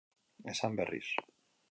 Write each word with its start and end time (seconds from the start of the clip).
Esan 0.53 0.73
berriz. 0.79 1.13